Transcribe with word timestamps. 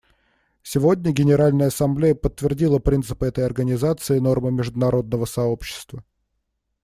Сегодня 0.63 1.11
Генеральная 1.11 1.67
Ассамблея 1.67 2.15
подтвердила 2.15 2.79
принципы 2.79 3.27
этой 3.27 3.45
Организации 3.45 4.17
и 4.17 4.19
нормы 4.19 4.51
международного 4.51 5.25
сообщества. 5.25 6.03